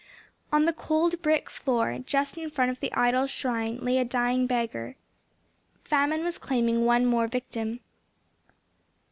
[0.51, 4.47] On the cold brick floor just in front of the idol's shrine lay a dying
[4.47, 4.95] beggar.
[5.83, 7.81] Famine was claiming one more victim.